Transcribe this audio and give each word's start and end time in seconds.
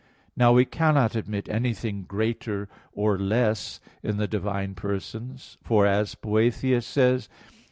Now 0.35 0.51
we 0.51 0.65
cannot 0.65 1.15
admit 1.15 1.47
anything 1.47 2.05
greater 2.05 2.67
or 2.91 3.19
less 3.19 3.79
in 4.01 4.17
the 4.17 4.27
divine 4.27 4.73
persons; 4.73 5.59
for 5.61 5.85
as 5.85 6.15
Boethius 6.15 6.87
says 6.87 7.27
(De 7.27 7.27
Trin. 7.29 7.59